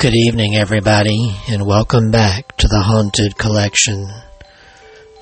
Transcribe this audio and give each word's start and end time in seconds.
Good 0.00 0.14
evening, 0.14 0.56
everybody, 0.56 1.36
and 1.50 1.66
welcome 1.66 2.10
back 2.10 2.56
to 2.56 2.66
the 2.66 2.80
Haunted 2.80 3.36
Collection 3.36 4.08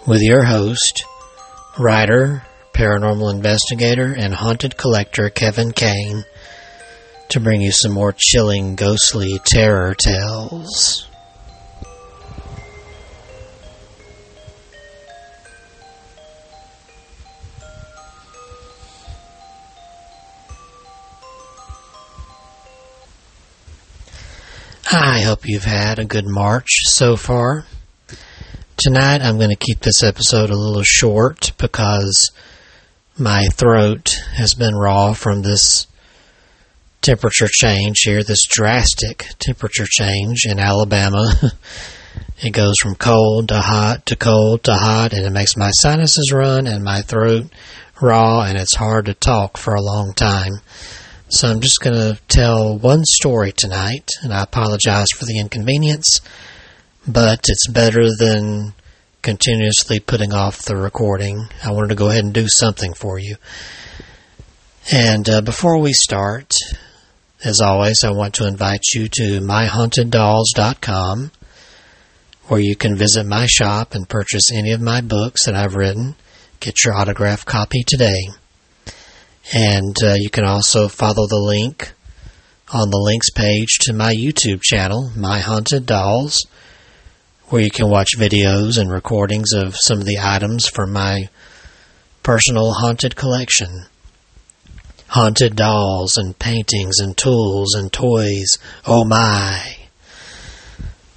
with 0.06 0.22
your 0.22 0.44
host, 0.44 1.02
writer, 1.76 2.44
paranormal 2.74 3.34
investigator, 3.34 4.14
and 4.16 4.32
haunted 4.32 4.76
collector 4.76 5.30
Kevin 5.30 5.72
Kane 5.72 6.25
to 7.30 7.40
bring 7.40 7.61
you 7.61 7.72
some 7.72 7.90
more 7.90 8.14
chilling, 8.16 8.76
ghostly 8.76 9.40
terror 9.44 9.96
tales. 9.96 11.07
I 24.90 25.20
hope 25.20 25.46
you've 25.46 25.64
had 25.64 25.98
a 25.98 26.06
good 26.06 26.26
March 26.26 26.68
so 26.84 27.14
far. 27.14 27.66
Tonight 28.78 29.20
I'm 29.20 29.36
going 29.36 29.50
to 29.50 29.56
keep 29.56 29.80
this 29.80 30.02
episode 30.02 30.48
a 30.48 30.56
little 30.56 30.82
short 30.82 31.52
because 31.58 32.30
my 33.19 33.48
throat 33.48 34.19
has 34.36 34.55
been 34.55 34.74
raw 34.74 35.12
from 35.12 35.42
this 35.42 35.86
temperature 37.02 37.48
change 37.50 37.98
here, 38.05 38.22
this 38.22 38.47
drastic 38.48 39.27
temperature 39.38 39.84
change 39.86 40.47
in 40.47 40.58
Alabama. 40.58 41.34
it 42.42 42.55
goes 42.55 42.77
from 42.80 42.94
cold 42.94 43.48
to 43.48 43.61
hot 43.61 44.06
to 44.06 44.16
cold 44.16 44.64
to 44.64 44.72
hot, 44.72 45.12
and 45.12 45.27
it 45.27 45.33
makes 45.33 45.55
my 45.55 45.70
sinuses 45.70 46.33
run 46.33 46.67
and 46.67 46.83
my 46.83 47.02
throat 47.02 47.45
raw, 48.00 48.41
and 48.41 48.56
it's 48.56 48.77
hard 48.77 49.05
to 49.05 49.12
talk 49.12 49.58
for 49.58 49.75
a 49.75 49.83
long 49.83 50.14
time. 50.14 50.62
So 51.31 51.47
I'm 51.47 51.61
just 51.61 51.81
going 51.81 51.95
to 51.95 52.19
tell 52.29 52.79
one 52.79 53.05
story 53.05 53.53
tonight, 53.53 54.09
and 54.23 54.33
I 54.33 54.43
apologize 54.43 55.09
for 55.15 55.27
the 55.27 55.39
inconvenience, 55.39 56.23
but 57.07 57.41
it's 57.48 57.69
better 57.69 58.09
than 58.19 58.73
continuously 59.20 60.01
putting 60.01 60.33
off 60.33 60.62
the 60.62 60.75
recording. 60.75 61.48
I 61.62 61.73
wanted 61.73 61.89
to 61.89 61.97
go 61.97 62.09
ahead 62.09 62.25
and 62.25 62.33
do 62.33 62.47
something 62.48 62.95
for 62.95 63.19
you. 63.19 63.37
And 64.91 65.29
uh, 65.29 65.43
before 65.43 65.79
we 65.79 65.93
start, 65.93 66.55
as 67.45 67.61
always, 67.61 68.05
I 68.05 68.11
want 68.11 68.33
to 68.37 68.48
invite 68.48 68.85
you 68.95 69.07
to 69.09 69.41
myhaunteddolls.com, 69.41 71.31
where 72.47 72.61
you 72.61 72.75
can 72.75 72.97
visit 72.97 73.27
my 73.27 73.45
shop 73.45 73.95
and 73.95 74.09
purchase 74.09 74.51
any 74.51 74.73
of 74.73 74.81
my 74.81 75.03
books 75.03 75.45
that 75.45 75.55
I've 75.55 75.75
written. 75.75 76.15
Get 76.61 76.87
your 76.87 76.95
autographed 76.95 77.45
copy 77.45 77.85
today. 77.87 78.29
And 79.53 79.97
uh, 80.03 80.15
you 80.17 80.31
can 80.31 80.45
also 80.45 80.89
follow 80.89 81.27
the 81.27 81.43
link 81.43 81.93
on 82.73 82.91
the 82.91 82.99
links 82.99 83.31
page 83.31 83.79
to 83.81 83.95
my 83.95 84.15
YouTube 84.15 84.61
channel, 84.61 85.11
My 85.17 85.39
Haunted 85.39 85.87
Dolls, 85.87 86.47
where 87.47 87.63
you 87.63 87.71
can 87.71 87.89
watch 87.89 88.19
videos 88.19 88.79
and 88.79 88.91
recordings 88.91 89.55
of 89.55 89.75
some 89.75 89.99
of 90.01 90.05
the 90.05 90.19
items 90.21 90.67
from 90.69 90.93
my 90.93 91.31
personal 92.23 92.75
haunted 92.75 93.17
collection. 93.17 93.87
Haunted 95.09 95.57
dolls 95.57 96.19
and 96.19 96.39
paintings 96.39 96.99
and 96.99 97.17
tools 97.17 97.75
and 97.75 97.91
toys. 97.91 98.59
Oh 98.87 99.07
my! 99.07 99.77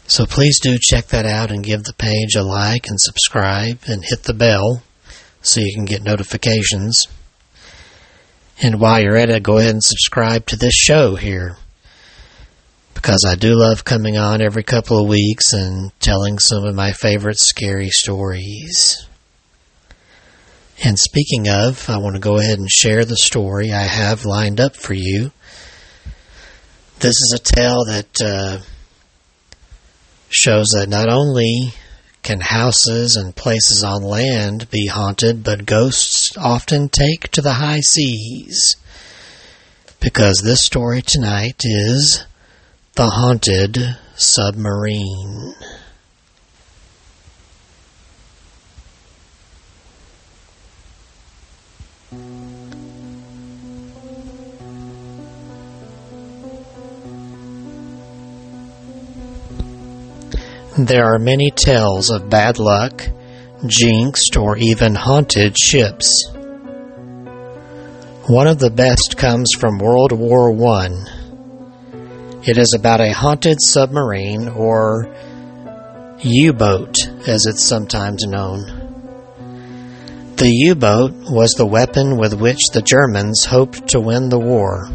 So 0.07 0.25
please 0.25 0.57
do 0.61 0.77
check 0.79 1.07
that 1.07 1.25
out 1.25 1.51
and 1.51 1.63
give 1.63 1.83
the 1.83 1.93
page 1.93 2.35
a 2.35 2.43
like 2.43 2.87
and 2.87 2.99
subscribe 3.01 3.79
and 3.87 4.05
hit 4.05 4.23
the 4.23 4.33
bell 4.33 4.83
so 5.41 5.59
you 5.59 5.73
can 5.75 5.83
get 5.83 6.03
notifications. 6.03 7.07
And 8.61 8.79
while 8.79 9.01
you're 9.01 9.17
at 9.17 9.29
it, 9.29 9.41
go 9.41 9.57
ahead 9.57 9.71
and 9.71 9.83
subscribe 9.83 10.45
to 10.47 10.55
this 10.55 10.73
show 10.73 11.15
here. 11.15 11.57
Because 12.93 13.25
I 13.27 13.33
do 13.35 13.55
love 13.55 13.83
coming 13.83 14.17
on 14.17 14.41
every 14.41 14.61
couple 14.61 15.01
of 15.01 15.09
weeks 15.09 15.53
and 15.53 15.91
telling 15.99 16.37
some 16.37 16.63
of 16.63 16.75
my 16.75 16.91
favorite 16.91 17.39
scary 17.39 17.89
stories. 17.89 19.07
And 20.83 20.97
speaking 20.99 21.49
of, 21.49 21.89
I 21.89 21.97
want 21.97 22.15
to 22.15 22.21
go 22.21 22.37
ahead 22.37 22.59
and 22.59 22.69
share 22.69 23.03
the 23.03 23.17
story 23.17 23.71
I 23.71 23.81
have 23.81 24.25
lined 24.25 24.59
up 24.59 24.75
for 24.75 24.93
you. 24.93 25.31
This 26.99 27.15
is 27.15 27.33
a 27.35 27.39
tale 27.55 27.83
that 27.85 28.21
uh, 28.21 28.59
shows 30.29 30.67
that 30.75 30.87
not 30.87 31.09
only 31.09 31.73
can 32.23 32.39
houses 32.41 33.15
and 33.15 33.35
places 33.35 33.83
on 33.83 34.03
land 34.03 34.69
be 34.69 34.87
haunted, 34.87 35.43
but 35.43 35.65
ghosts 35.65 36.37
often 36.37 36.89
take 36.89 37.29
to 37.31 37.41
the 37.41 37.53
high 37.53 37.79
seas. 37.79 38.75
Because 39.99 40.41
this 40.41 40.65
story 40.65 41.01
tonight 41.01 41.61
is 41.63 42.25
The 42.93 43.07
Haunted 43.07 43.97
Submarine. 44.15 45.55
There 60.87 61.13
are 61.13 61.19
many 61.19 61.51
tales 61.51 62.09
of 62.09 62.31
bad 62.31 62.57
luck, 62.57 63.07
jinxed, 63.67 64.35
or 64.35 64.57
even 64.57 64.95
haunted 64.95 65.55
ships. 65.55 66.09
One 68.25 68.47
of 68.47 68.57
the 68.57 68.71
best 68.71 69.15
comes 69.15 69.51
from 69.59 69.77
World 69.77 70.11
War 70.11 70.51
One. 70.51 71.05
It 72.47 72.57
is 72.57 72.73
about 72.75 72.99
a 72.99 73.13
haunted 73.13 73.59
submarine, 73.61 74.49
or 74.49 75.07
U 76.23 76.51
boat, 76.51 76.95
as 77.27 77.45
it's 77.45 77.63
sometimes 77.63 78.25
known. 78.25 78.61
The 80.37 80.49
U 80.49 80.73
boat 80.73 81.13
was 81.29 81.51
the 81.51 81.67
weapon 81.67 82.17
with 82.17 82.33
which 82.33 82.69
the 82.73 82.81
Germans 82.81 83.45
hoped 83.45 83.89
to 83.89 83.99
win 83.99 84.29
the 84.29 84.39
war. 84.39 84.89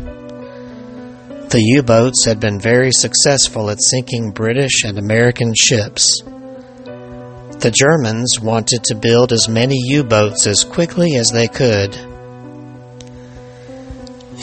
The 1.56 1.72
U 1.76 1.82
boats 1.82 2.26
had 2.26 2.38
been 2.38 2.60
very 2.60 2.90
successful 2.92 3.70
at 3.70 3.78
sinking 3.80 4.32
British 4.32 4.84
and 4.84 4.98
American 4.98 5.54
ships. 5.56 6.20
The 6.24 7.72
Germans 7.74 8.38
wanted 8.38 8.84
to 8.84 8.94
build 8.94 9.32
as 9.32 9.48
many 9.48 9.76
U 9.86 10.04
boats 10.04 10.46
as 10.46 10.64
quickly 10.64 11.16
as 11.16 11.30
they 11.30 11.48
could. 11.48 11.96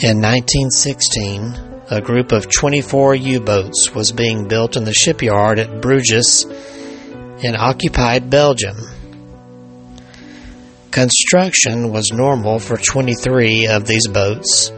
In 0.02 0.18
1916, 0.18 1.56
a 1.88 2.00
group 2.00 2.32
of 2.32 2.50
24 2.50 3.14
U 3.14 3.38
boats 3.38 3.94
was 3.94 4.10
being 4.10 4.48
built 4.48 4.76
in 4.76 4.82
the 4.82 4.92
shipyard 4.92 5.60
at 5.60 5.80
Bruges 5.80 6.44
in 7.44 7.54
occupied 7.54 8.28
Belgium. 8.28 8.76
Construction 10.90 11.92
was 11.92 12.10
normal 12.12 12.58
for 12.58 12.76
23 12.76 13.68
of 13.68 13.86
these 13.86 14.08
boats 14.08 14.72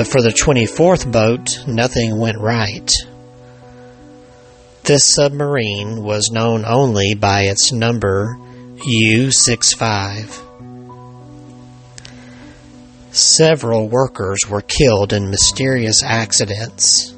but 0.00 0.06
for 0.06 0.22
the 0.22 0.30
24th 0.30 1.12
boat, 1.12 1.62
nothing 1.66 2.18
went 2.18 2.38
right. 2.38 2.90
This 4.82 5.04
submarine 5.14 6.02
was 6.02 6.30
known 6.32 6.64
only 6.64 7.12
by 7.12 7.42
its 7.42 7.70
number 7.70 8.38
U65. 8.78 10.42
Several 13.12 13.90
workers 13.90 14.38
were 14.48 14.62
killed 14.62 15.12
in 15.12 15.28
mysterious 15.28 16.02
accidents. 16.02 17.14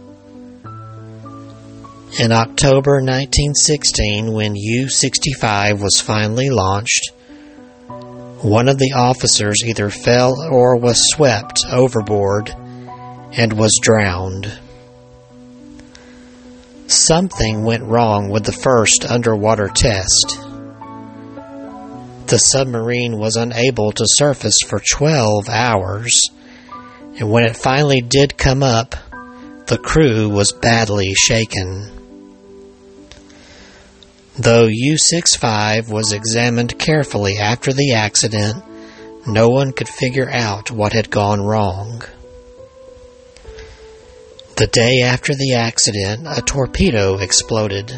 In 2.19 2.33
October 2.33 2.95
1916, 2.95 4.33
when 4.33 4.57
U 4.57 4.89
65 4.89 5.81
was 5.81 6.01
finally 6.01 6.51
launched, 6.51 7.13
one 8.43 8.69
of 8.69 8.79
the 8.79 8.95
officers 8.97 9.59
either 9.65 9.89
fell 9.89 10.35
or 10.51 10.77
was 10.77 11.13
swept 11.13 11.65
overboard 11.71 12.53
and 13.37 13.53
was 13.53 13.79
drowned. 13.81 14.53
Something 16.87 17.65
went 17.65 17.85
wrong 17.85 18.29
with 18.29 18.45
the 18.45 18.53
first 18.53 19.07
underwater 19.09 19.69
test. 19.69 20.39
The 22.27 22.39
submarine 22.39 23.19
was 23.19 23.37
unable 23.37 23.93
to 23.93 24.05
surface 24.07 24.59
for 24.67 24.79
12 24.79 25.49
hours, 25.49 26.21
and 27.19 27.31
when 27.31 27.45
it 27.45 27.57
finally 27.57 28.01
did 28.01 28.37
come 28.37 28.63
up, 28.63 28.95
the 29.67 29.79
crew 29.79 30.29
was 30.29 30.53
badly 30.53 31.15
shaken. 31.15 31.91
Though 34.39 34.67
U 34.71 34.97
65 34.99 35.91
was 35.91 36.13
examined 36.13 36.79
carefully 36.79 37.39
after 37.39 37.73
the 37.73 37.93
accident, 37.93 38.63
no 39.27 39.49
one 39.49 39.73
could 39.73 39.89
figure 39.89 40.29
out 40.31 40.71
what 40.71 40.93
had 40.93 41.11
gone 41.11 41.43
wrong. 41.43 42.03
The 44.57 44.67
day 44.67 45.01
after 45.01 45.35
the 45.35 45.55
accident, 45.55 46.27
a 46.29 46.43
torpedo 46.43 47.17
exploded. 47.17 47.91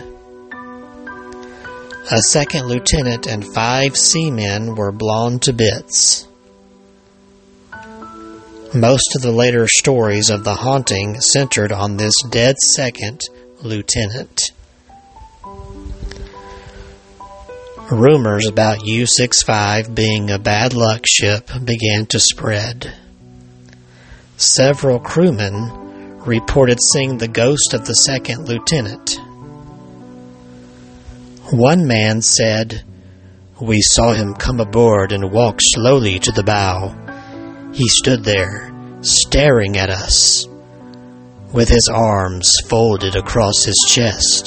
A 2.11 2.19
second 2.29 2.69
lieutenant 2.69 3.27
and 3.27 3.45
five 3.45 3.97
seamen 3.97 4.77
were 4.77 4.93
blown 4.93 5.41
to 5.41 5.53
bits. 5.53 6.29
Most 8.73 9.17
of 9.17 9.23
the 9.23 9.33
later 9.33 9.67
stories 9.69 10.31
of 10.31 10.45
the 10.45 10.55
haunting 10.55 11.21
centered 11.21 11.73
on 11.73 11.97
this 11.97 12.15
dead 12.31 12.57
second 12.59 13.21
lieutenant. 13.61 14.53
Rumors 17.91 18.47
about 18.47 18.87
U 18.87 19.07
65 19.07 19.95
being 19.95 20.31
a 20.31 20.39
bad 20.39 20.73
luck 20.73 21.05
ship 21.07 21.51
began 21.65 22.07
to 22.07 22.21
spread. 22.21 22.95
Several 24.37 25.01
crewmen 25.01 25.84
reported 26.27 26.79
seeing 26.93 27.19
the 27.19 27.29
ghost 27.29 27.75
of 27.75 27.87
the 27.87 27.93
second 27.93 28.49
lieutenant. 28.49 29.19
One 31.51 31.87
man 31.87 32.23
said, 32.23 32.83
We 33.61 33.81
saw 33.83 34.13
him 34.15 34.35
come 34.35 34.61
aboard 34.61 35.13
and 35.13 35.31
walk 35.31 35.59
slowly 35.61 36.19
to 36.21 36.33
the 36.33 36.43
bow. 36.43 36.95
He 37.75 37.87
stood 37.89 38.25
there, 38.25 38.73
staring 39.03 39.77
at 39.77 39.91
us, 39.91 40.47
with 41.53 41.69
his 41.69 41.91
arms 41.93 42.51
folded 42.69 43.17
across 43.17 43.65
his 43.65 43.85
chest. 43.89 44.47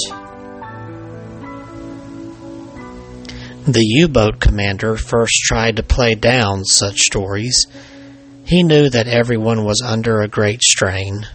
The 3.67 3.83
U 3.83 4.07
boat 4.07 4.39
commander 4.39 4.95
first 4.95 5.33
tried 5.43 5.75
to 5.75 5.83
play 5.83 6.15
down 6.15 6.63
such 6.63 6.97
stories. 6.97 7.65
He 8.45 8.63
knew 8.63 8.89
that 8.89 9.07
everyone 9.07 9.65
was 9.65 9.83
under 9.85 10.21
a 10.21 10.29
great 10.29 10.63
strain. 10.63 11.27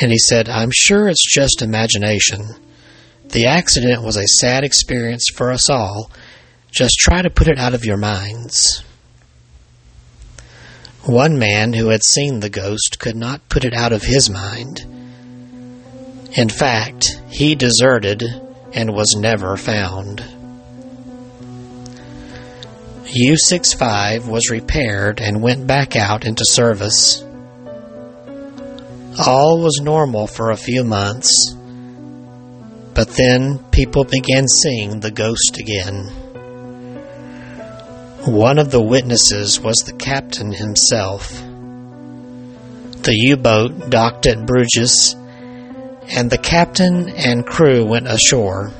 And 0.00 0.10
he 0.10 0.18
said, 0.18 0.48
I'm 0.48 0.70
sure 0.72 1.08
it's 1.08 1.30
just 1.30 1.62
imagination. 1.62 2.48
The 3.28 3.46
accident 3.46 4.02
was 4.02 4.16
a 4.16 4.26
sad 4.26 4.64
experience 4.64 5.26
for 5.34 5.50
us 5.50 5.70
all. 5.70 6.10
Just 6.70 6.98
try 6.98 7.22
to 7.22 7.30
put 7.30 7.48
it 7.48 7.58
out 7.58 7.74
of 7.74 7.84
your 7.84 7.96
minds. 7.96 8.82
One 11.04 11.38
man 11.38 11.72
who 11.72 11.88
had 11.88 12.04
seen 12.04 12.40
the 12.40 12.48
ghost 12.48 12.98
could 12.98 13.16
not 13.16 13.48
put 13.48 13.64
it 13.64 13.74
out 13.74 13.92
of 13.92 14.02
his 14.02 14.30
mind. 14.30 14.80
In 16.34 16.48
fact, 16.48 17.18
he 17.28 17.54
deserted 17.54 18.22
and 18.72 18.94
was 18.94 19.16
never 19.18 19.56
found. 19.56 20.22
U65 23.04 24.26
was 24.26 24.50
repaired 24.50 25.20
and 25.20 25.42
went 25.42 25.66
back 25.66 25.96
out 25.96 26.24
into 26.24 26.44
service. 26.46 27.22
All 29.18 29.60
was 29.60 29.80
normal 29.82 30.26
for 30.26 30.50
a 30.50 30.56
few 30.56 30.84
months, 30.84 31.54
but 32.94 33.08
then 33.08 33.58
people 33.70 34.04
began 34.04 34.48
seeing 34.48 35.00
the 35.00 35.10
ghost 35.10 35.58
again. 35.58 36.06
One 38.24 38.58
of 38.58 38.70
the 38.70 38.82
witnesses 38.82 39.60
was 39.60 39.76
the 39.78 39.92
captain 39.92 40.50
himself. 40.52 41.30
The 43.02 43.14
U 43.14 43.36
boat 43.36 43.90
docked 43.90 44.26
at 44.26 44.46
Bruges, 44.46 45.14
and 46.08 46.30
the 46.30 46.38
captain 46.38 47.10
and 47.10 47.44
crew 47.44 47.84
went 47.84 48.06
ashore. 48.06 48.72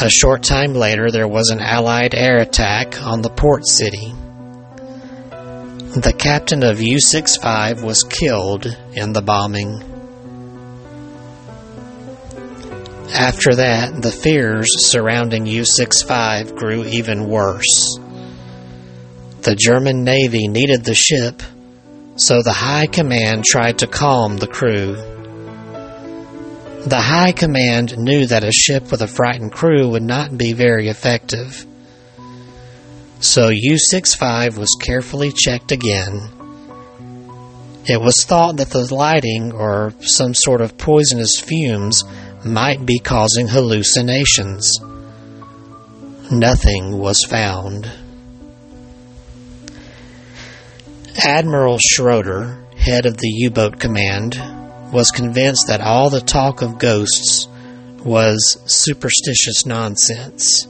A 0.00 0.10
short 0.10 0.42
time 0.42 0.74
later, 0.74 1.10
there 1.10 1.28
was 1.28 1.50
an 1.50 1.60
Allied 1.60 2.14
air 2.14 2.38
attack 2.38 3.00
on 3.00 3.22
the 3.22 3.30
port 3.30 3.66
city. 3.66 4.12
The 5.96 6.12
captain 6.12 6.62
of 6.62 6.82
U 6.82 7.00
65 7.00 7.82
was 7.82 8.02
killed 8.02 8.66
in 8.92 9.14
the 9.14 9.22
bombing. 9.22 9.82
After 13.10 13.54
that, 13.54 14.02
the 14.02 14.12
fears 14.12 14.68
surrounding 14.90 15.46
U 15.46 15.64
65 15.64 16.54
grew 16.56 16.84
even 16.84 17.26
worse. 17.26 17.98
The 19.40 19.56
German 19.58 20.04
Navy 20.04 20.46
needed 20.46 20.84
the 20.84 20.94
ship, 20.94 21.42
so 22.16 22.42
the 22.42 22.52
High 22.52 22.86
Command 22.86 23.46
tried 23.46 23.78
to 23.78 23.86
calm 23.86 24.36
the 24.36 24.46
crew. 24.46 24.94
The 26.84 27.00
High 27.00 27.32
Command 27.32 27.96
knew 27.96 28.26
that 28.26 28.44
a 28.44 28.52
ship 28.52 28.90
with 28.90 29.00
a 29.00 29.08
frightened 29.08 29.52
crew 29.52 29.88
would 29.88 30.02
not 30.02 30.36
be 30.36 30.52
very 30.52 30.88
effective. 30.88 31.64
So 33.20 33.48
U 33.48 33.78
65 33.78 34.58
was 34.58 34.76
carefully 34.80 35.32
checked 35.32 35.72
again. 35.72 36.30
It 37.84 38.00
was 38.00 38.24
thought 38.24 38.58
that 38.58 38.70
the 38.70 38.94
lighting 38.94 39.52
or 39.52 39.92
some 40.00 40.34
sort 40.34 40.60
of 40.60 40.78
poisonous 40.78 41.40
fumes 41.40 42.04
might 42.44 42.86
be 42.86 43.00
causing 43.00 43.48
hallucinations. 43.48 44.78
Nothing 46.30 46.98
was 46.98 47.24
found. 47.24 47.90
Admiral 51.24 51.78
Schroeder, 51.80 52.64
head 52.76 53.04
of 53.06 53.16
the 53.16 53.28
U 53.28 53.50
boat 53.50 53.80
command, 53.80 54.40
was 54.92 55.10
convinced 55.10 55.66
that 55.66 55.80
all 55.80 56.08
the 56.08 56.20
talk 56.20 56.62
of 56.62 56.78
ghosts 56.78 57.48
was 58.04 58.58
superstitious 58.66 59.66
nonsense. 59.66 60.68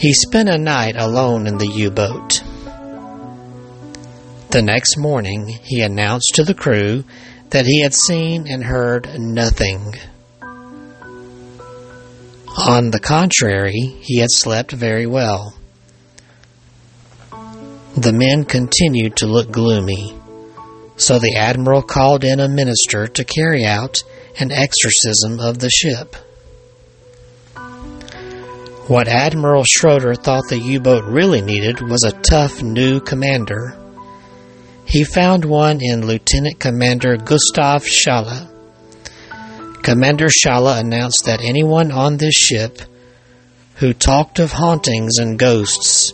He 0.00 0.14
spent 0.14 0.48
a 0.48 0.56
night 0.56 0.96
alone 0.96 1.46
in 1.46 1.58
the 1.58 1.68
U 1.68 1.90
boat. 1.90 2.42
The 4.48 4.62
next 4.62 4.96
morning, 4.96 5.46
he 5.62 5.82
announced 5.82 6.30
to 6.36 6.42
the 6.42 6.54
crew 6.54 7.04
that 7.50 7.66
he 7.66 7.82
had 7.82 7.92
seen 7.92 8.46
and 8.48 8.64
heard 8.64 9.06
nothing. 9.18 9.94
On 12.56 12.90
the 12.90 12.98
contrary, 12.98 13.98
he 14.00 14.20
had 14.20 14.30
slept 14.30 14.72
very 14.72 15.06
well. 15.06 15.54
The 17.94 18.14
men 18.14 18.46
continued 18.46 19.16
to 19.16 19.26
look 19.26 19.50
gloomy. 19.50 20.18
So 20.96 21.18
the 21.18 21.36
admiral 21.36 21.82
called 21.82 22.24
in 22.24 22.40
a 22.40 22.48
minister 22.48 23.06
to 23.06 23.24
carry 23.24 23.66
out 23.66 24.02
an 24.38 24.50
exorcism 24.50 25.38
of 25.40 25.58
the 25.58 25.68
ship. 25.68 26.16
What 28.90 29.06
Admiral 29.06 29.62
Schroeder 29.62 30.16
thought 30.16 30.48
the 30.48 30.58
U 30.58 30.80
boat 30.80 31.04
really 31.04 31.40
needed 31.40 31.80
was 31.80 32.02
a 32.02 32.20
tough 32.22 32.60
new 32.60 32.98
commander. 32.98 33.76
He 34.84 35.04
found 35.04 35.44
one 35.44 35.78
in 35.80 36.08
Lieutenant 36.08 36.58
Commander 36.58 37.16
Gustav 37.16 37.86
Schala. 37.86 38.50
Commander 39.84 40.28
Schala 40.28 40.80
announced 40.80 41.22
that 41.26 41.40
anyone 41.40 41.92
on 41.92 42.16
this 42.16 42.34
ship 42.34 42.80
who 43.76 43.92
talked 43.92 44.40
of 44.40 44.50
hauntings 44.50 45.18
and 45.18 45.38
ghosts 45.38 46.12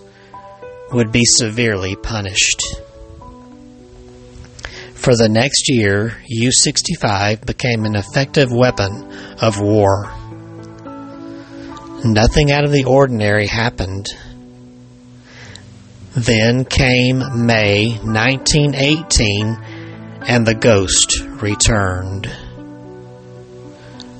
would 0.93 1.11
be 1.11 1.25
severely 1.25 1.97
punished. 1.97 2.61
For 4.93 5.17
the 5.17 5.31
next 5.31 5.71
year, 5.71 6.19
U 6.27 6.53
65 6.53 7.41
became 7.41 7.87
an 7.87 7.97
effective 7.97 8.53
weapon 8.53 9.11
of 9.41 9.63
war. 9.63 10.13
Nothing 12.05 12.51
out 12.53 12.65
of 12.65 12.73
the 12.73 12.85
ordinary 12.85 13.47
happened. 13.47 14.07
Then 16.15 16.65
came 16.65 17.19
May 17.47 17.99
1918 18.03 19.59
and 20.29 20.47
the 20.47 20.55
ghost 20.55 21.21
returned. 21.43 22.31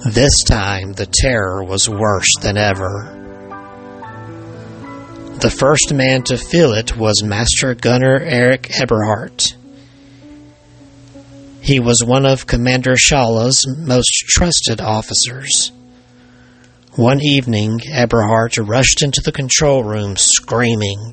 This 0.05 0.43
time 0.47 0.93
the 0.93 1.07
terror 1.07 1.65
was 1.65 1.89
worse 1.89 2.33
than 2.41 2.57
ever. 2.57 3.13
The 5.41 5.51
first 5.51 5.93
man 5.93 6.23
to 6.25 6.39
feel 6.39 6.73
it 6.73 6.97
was 6.97 7.23
Master 7.23 7.75
Gunner 7.75 8.19
Erich 8.21 8.71
Eberhardt. 8.81 9.55
He 11.61 11.81
was 11.81 12.05
one 12.05 12.25
of 12.25 12.47
Commander 12.47 12.97
Schalle's 12.97 13.67
most 13.67 14.11
trusted 14.29 14.81
officers. 14.81 15.73
One 16.97 17.21
evening, 17.21 17.81
Eberhardt 17.93 18.57
rushed 18.57 19.03
into 19.03 19.21
the 19.21 19.31
control 19.31 19.85
room 19.85 20.17
screaming, 20.17 21.13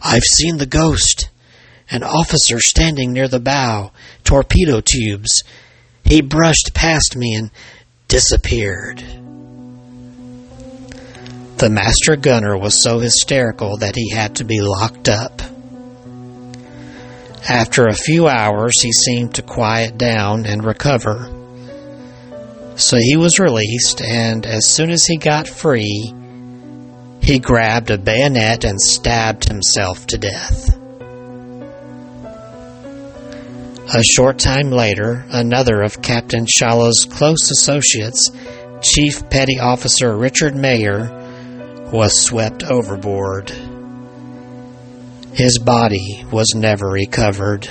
I've 0.00 0.22
seen 0.22 0.58
the 0.58 0.66
ghost! 0.66 1.30
An 1.90 2.04
officer 2.04 2.60
standing 2.60 3.12
near 3.12 3.26
the 3.26 3.40
bow, 3.40 3.90
torpedo 4.22 4.80
tubes. 4.80 5.42
He 6.04 6.20
brushed 6.20 6.74
past 6.74 7.16
me 7.16 7.34
and 7.34 7.50
disappeared. 8.06 8.98
The 11.56 11.70
master 11.70 12.14
gunner 12.14 12.56
was 12.56 12.80
so 12.80 13.00
hysterical 13.00 13.78
that 13.78 13.96
he 13.96 14.10
had 14.10 14.36
to 14.36 14.44
be 14.44 14.60
locked 14.60 15.08
up. 15.08 15.42
After 17.48 17.86
a 17.88 17.94
few 17.94 18.28
hours, 18.28 18.80
he 18.80 18.92
seemed 18.92 19.34
to 19.34 19.42
quiet 19.42 19.98
down 19.98 20.46
and 20.46 20.64
recover. 20.64 21.35
So 22.76 22.98
he 22.98 23.16
was 23.16 23.38
released, 23.38 24.02
and 24.02 24.44
as 24.44 24.66
soon 24.66 24.90
as 24.90 25.06
he 25.06 25.16
got 25.16 25.48
free, 25.48 26.14
he 27.22 27.38
grabbed 27.38 27.90
a 27.90 27.96
bayonet 27.96 28.64
and 28.64 28.80
stabbed 28.80 29.48
himself 29.48 30.06
to 30.08 30.18
death. 30.18 30.76
A 33.94 34.02
short 34.02 34.38
time 34.38 34.70
later, 34.70 35.24
another 35.30 35.80
of 35.82 36.02
Captain 36.02 36.44
Schalle's 36.44 37.06
close 37.08 37.50
associates, 37.50 38.30
Chief 38.82 39.28
Petty 39.30 39.58
Officer 39.58 40.14
Richard 40.14 40.54
Mayer, 40.54 41.08
was 41.92 42.20
swept 42.20 42.62
overboard. 42.62 43.50
His 45.32 45.58
body 45.58 46.26
was 46.30 46.52
never 46.54 46.88
recovered. 46.88 47.68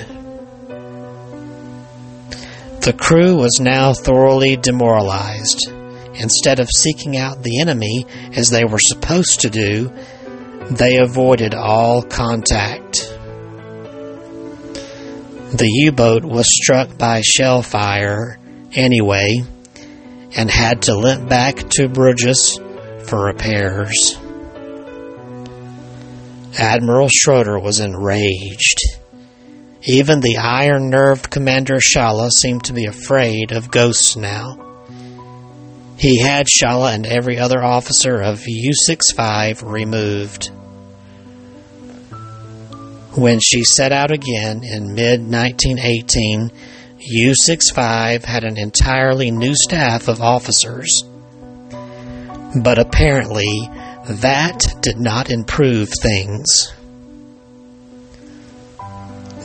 The 2.86 2.92
crew 2.92 3.34
was 3.34 3.58
now 3.58 3.94
thoroughly 3.94 4.56
demoralized. 4.56 5.68
Instead 6.14 6.60
of 6.60 6.68
seeking 6.70 7.16
out 7.16 7.42
the 7.42 7.58
enemy 7.58 8.06
as 8.32 8.48
they 8.48 8.64
were 8.64 8.78
supposed 8.78 9.40
to 9.40 9.50
do, 9.50 9.90
they 10.70 10.98
avoided 10.98 11.52
all 11.52 12.02
contact. 12.02 13.12
The 15.52 15.68
U 15.68 15.90
boat 15.90 16.24
was 16.24 16.46
struck 16.48 16.96
by 16.96 17.22
shell 17.22 17.60
fire 17.60 18.38
anyway 18.72 19.34
and 20.36 20.48
had 20.48 20.82
to 20.82 20.96
limp 20.96 21.28
back 21.28 21.56
to 21.70 21.88
Bruges 21.88 22.60
for 23.02 23.24
repairs. 23.24 24.16
Admiral 26.56 27.08
Schroeder 27.12 27.58
was 27.58 27.80
enraged. 27.80 28.78
Even 29.88 30.18
the 30.18 30.38
iron 30.38 30.90
nerved 30.90 31.30
Commander 31.30 31.76
Shala 31.76 32.30
seemed 32.30 32.64
to 32.64 32.72
be 32.72 32.86
afraid 32.86 33.52
of 33.52 33.70
ghosts 33.70 34.16
now. 34.16 34.58
He 35.96 36.18
had 36.18 36.48
Shala 36.48 36.92
and 36.92 37.06
every 37.06 37.38
other 37.38 37.62
officer 37.62 38.20
of 38.20 38.42
U 38.48 38.72
65 38.74 39.62
removed. 39.62 40.50
When 43.14 43.38
she 43.38 43.62
set 43.62 43.92
out 43.92 44.10
again 44.10 44.64
in 44.64 44.94
mid 44.94 45.20
1918, 45.20 46.50
U 46.98 47.34
65 47.34 48.24
had 48.24 48.42
an 48.42 48.58
entirely 48.58 49.30
new 49.30 49.54
staff 49.54 50.08
of 50.08 50.20
officers. 50.20 51.04
But 52.60 52.80
apparently, 52.80 53.70
that 54.08 54.66
did 54.82 54.98
not 54.98 55.30
improve 55.30 55.90
things. 56.02 56.72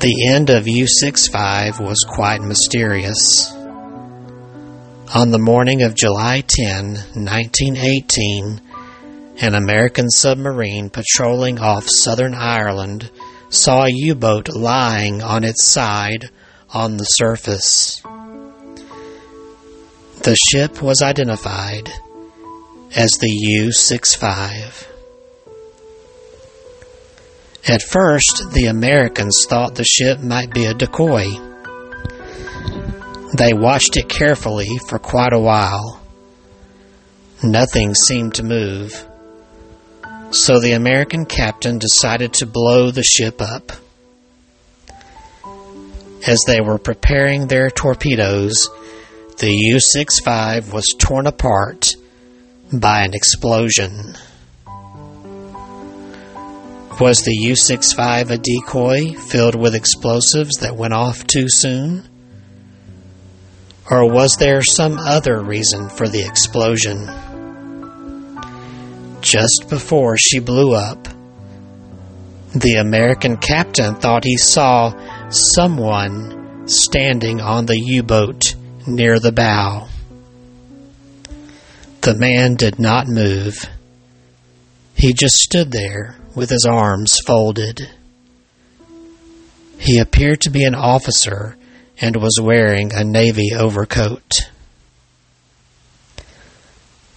The 0.01 0.29
end 0.33 0.49
of 0.49 0.67
U 0.67 0.87
65 0.87 1.79
was 1.79 2.03
quite 2.09 2.41
mysterious. 2.41 3.51
On 5.13 5.29
the 5.29 5.37
morning 5.37 5.83
of 5.83 5.93
July 5.93 6.41
10, 6.41 6.93
1918, 7.13 8.61
an 9.41 9.53
American 9.53 10.09
submarine 10.09 10.89
patrolling 10.89 11.59
off 11.59 11.87
southern 11.87 12.33
Ireland 12.33 13.11
saw 13.49 13.83
a 13.83 13.91
U 13.91 14.15
boat 14.15 14.49
lying 14.49 15.21
on 15.21 15.43
its 15.43 15.63
side 15.63 16.31
on 16.73 16.97
the 16.97 17.03
surface. 17.03 18.01
The 20.23 20.35
ship 20.49 20.81
was 20.81 21.03
identified 21.03 21.91
as 22.95 23.11
the 23.19 23.29
U 23.29 23.71
65. 23.71 24.87
At 27.67 27.83
first, 27.83 28.51
the 28.53 28.65
Americans 28.65 29.45
thought 29.47 29.75
the 29.75 29.83
ship 29.83 30.19
might 30.19 30.51
be 30.51 30.65
a 30.65 30.73
decoy. 30.73 31.25
They 33.37 33.53
watched 33.53 33.97
it 33.97 34.09
carefully 34.09 34.69
for 34.89 34.97
quite 34.97 35.31
a 35.31 35.39
while. 35.39 36.01
Nothing 37.43 37.93
seemed 37.93 38.35
to 38.35 38.43
move. 38.43 39.05
So 40.31 40.59
the 40.59 40.73
American 40.73 41.25
captain 41.25 41.77
decided 41.77 42.33
to 42.33 42.45
blow 42.45 42.89
the 42.89 43.03
ship 43.03 43.41
up. 43.41 43.71
As 46.25 46.43
they 46.47 46.61
were 46.61 46.77
preparing 46.77 47.47
their 47.47 47.69
torpedoes, 47.69 48.69
the 49.37 49.51
U 49.51 49.79
65 49.79 50.73
was 50.73 50.85
torn 50.97 51.27
apart 51.27 51.95
by 52.71 53.01
an 53.01 53.13
explosion. 53.13 54.15
Was 57.01 57.23
the 57.23 57.33
U 57.33 57.55
65 57.55 58.29
a 58.29 58.37
decoy 58.37 59.13
filled 59.13 59.55
with 59.55 59.73
explosives 59.73 60.57
that 60.57 60.77
went 60.77 60.93
off 60.93 61.25
too 61.25 61.49
soon? 61.49 62.07
Or 63.89 64.07
was 64.07 64.37
there 64.37 64.61
some 64.61 64.99
other 64.99 65.41
reason 65.41 65.89
for 65.89 66.07
the 66.07 66.23
explosion? 66.23 67.07
Just 69.21 69.65
before 69.67 70.15
she 70.15 70.37
blew 70.37 70.75
up, 70.75 71.07
the 72.53 72.75
American 72.75 73.37
captain 73.37 73.95
thought 73.95 74.23
he 74.23 74.37
saw 74.37 74.93
someone 75.29 76.67
standing 76.67 77.41
on 77.41 77.65
the 77.65 77.79
U 77.79 78.03
boat 78.03 78.53
near 78.85 79.19
the 79.19 79.31
bow. 79.31 79.87
The 82.01 82.13
man 82.13 82.53
did 82.57 82.77
not 82.77 83.07
move. 83.07 83.67
He 84.93 85.13
just 85.13 85.37
stood 85.37 85.71
there 85.71 86.20
with 86.35 86.49
his 86.49 86.65
arms 86.69 87.17
folded. 87.25 87.89
He 89.77 89.97
appeared 89.97 90.41
to 90.41 90.49
be 90.49 90.63
an 90.63 90.75
officer 90.75 91.57
and 91.99 92.15
was 92.15 92.39
wearing 92.41 92.91
a 92.93 93.03
navy 93.03 93.51
overcoat. 93.55 94.49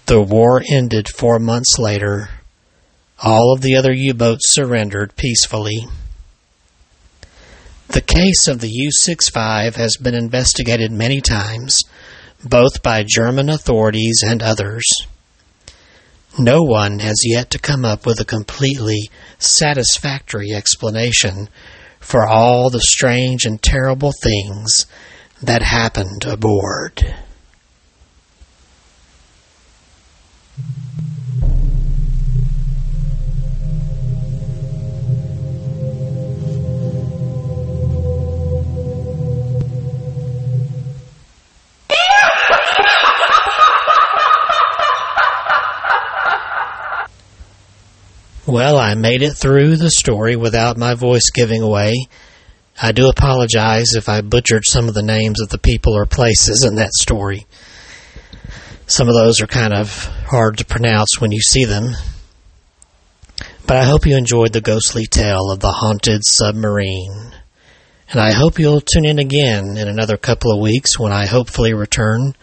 The 0.06 0.20
war 0.20 0.62
ended 0.70 1.08
four 1.08 1.38
months 1.38 1.78
later. 1.78 2.28
All 3.22 3.54
of 3.54 3.62
the 3.62 3.76
other 3.76 3.92
U 3.92 4.12
boats 4.12 4.52
surrendered 4.52 5.16
peacefully. 5.16 5.86
The 7.88 8.00
case 8.00 8.48
of 8.48 8.60
the 8.60 8.70
U 8.70 8.90
65 8.90 9.76
has 9.76 9.96
been 9.96 10.14
investigated 10.14 10.90
many 10.90 11.20
times, 11.20 11.78
both 12.42 12.82
by 12.82 13.04
German 13.06 13.48
authorities 13.48 14.22
and 14.26 14.42
others. 14.42 14.84
No 16.38 16.62
one 16.62 16.98
has 16.98 17.22
yet 17.24 17.50
to 17.50 17.58
come 17.58 17.84
up 17.84 18.06
with 18.06 18.18
a 18.20 18.24
completely 18.24 19.08
satisfactory 19.38 20.52
explanation 20.52 21.48
for 22.00 22.26
all 22.26 22.70
the 22.70 22.80
strange 22.80 23.44
and 23.44 23.62
terrible 23.62 24.12
things 24.22 24.86
that 25.42 25.62
happened 25.62 26.24
aboard. 26.24 27.14
I 48.84 48.94
made 48.96 49.22
it 49.22 49.32
through 49.32 49.78
the 49.78 49.90
story 49.90 50.36
without 50.36 50.76
my 50.76 50.92
voice 50.92 51.30
giving 51.32 51.62
away. 51.62 51.94
I 52.80 52.92
do 52.92 53.08
apologize 53.08 53.94
if 53.94 54.10
I 54.10 54.20
butchered 54.20 54.64
some 54.66 54.88
of 54.88 54.94
the 54.94 55.02
names 55.02 55.40
of 55.40 55.48
the 55.48 55.56
people 55.56 55.96
or 55.96 56.04
places 56.04 56.66
in 56.68 56.74
that 56.74 56.92
story. 56.92 57.46
Some 58.86 59.08
of 59.08 59.14
those 59.14 59.40
are 59.40 59.46
kind 59.46 59.72
of 59.72 59.88
hard 60.26 60.58
to 60.58 60.66
pronounce 60.66 61.18
when 61.18 61.32
you 61.32 61.40
see 61.40 61.64
them. 61.64 61.94
But 63.66 63.78
I 63.78 63.84
hope 63.84 64.04
you 64.04 64.18
enjoyed 64.18 64.52
the 64.52 64.60
ghostly 64.60 65.06
tale 65.06 65.50
of 65.50 65.60
the 65.60 65.72
haunted 65.72 66.20
submarine. 66.22 67.32
And 68.10 68.20
I 68.20 68.32
hope 68.32 68.58
you'll 68.58 68.82
tune 68.82 69.06
in 69.06 69.18
again 69.18 69.78
in 69.78 69.88
another 69.88 70.18
couple 70.18 70.52
of 70.52 70.60
weeks 70.60 70.98
when 70.98 71.10
I 71.10 71.24
hopefully 71.24 71.72
return 71.72 72.36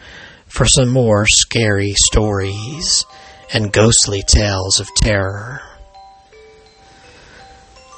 for 0.47 0.65
some 0.65 0.89
more 0.89 1.27
scary 1.27 1.93
stories 1.95 3.05
and 3.53 3.71
ghostly 3.71 4.23
tales 4.23 4.79
of 4.79 4.87
terror. 4.95 5.61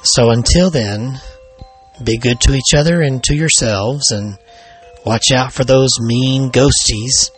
So 0.04 0.30
until 0.30 0.70
then, 0.70 1.18
be 2.02 2.18
good 2.18 2.38
to 2.42 2.54
each 2.54 2.74
other 2.76 3.00
and 3.00 3.24
to 3.24 3.34
yourselves 3.34 4.10
and 4.10 4.36
watch 5.06 5.32
out 5.32 5.52
for 5.52 5.64
those 5.64 5.90
mean 5.98 6.50
ghosties. 6.50 7.30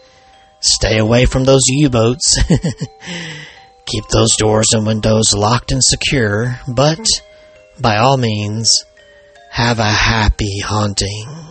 Stay 0.58 0.98
away 0.98 1.26
from 1.26 1.44
those 1.44 1.62
U 1.68 1.88
boats. 1.88 2.42
Keep 3.86 4.08
those 4.08 4.34
doors 4.36 4.66
and 4.72 4.84
windows 4.84 5.32
locked 5.32 5.70
and 5.70 5.80
secure, 5.82 6.58
but 6.66 7.06
by 7.80 7.98
all 7.98 8.16
means, 8.16 8.84
have 9.50 9.78
a 9.78 9.84
happy 9.84 10.58
haunting. 10.58 11.45